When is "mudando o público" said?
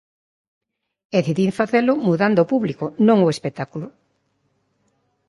2.07-2.85